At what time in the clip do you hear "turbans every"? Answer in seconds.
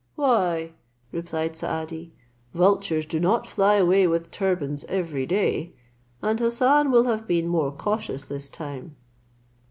4.31-5.27